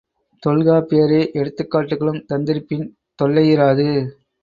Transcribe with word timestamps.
தொல்காப்பியரே 0.43 1.19
எடுத்துக்காட்டுகளும் 1.33 2.25
தந்திருப்பின் 2.33 2.85
தொல்லையிராது. 3.23 3.87